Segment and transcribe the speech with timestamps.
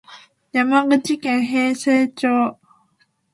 [0.51, 2.57] 山口県平生町